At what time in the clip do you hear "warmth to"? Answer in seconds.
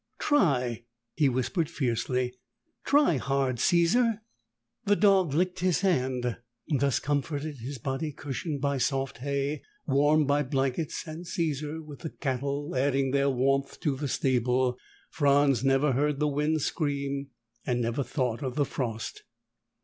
13.29-13.95